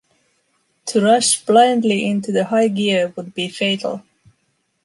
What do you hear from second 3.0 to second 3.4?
would